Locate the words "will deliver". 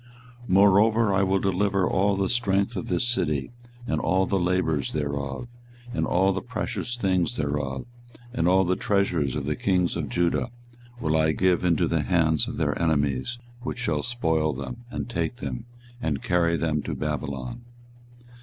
1.21-1.87